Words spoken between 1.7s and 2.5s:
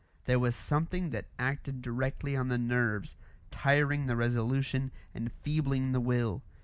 directly on